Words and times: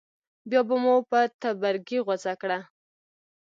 بیا 0.49 0.61
به 0.67 0.75
مو 0.83 0.95
په 1.09 1.19
تبرګي 1.41 1.99
غوڅه 2.05 2.33
کړه. 2.41 2.59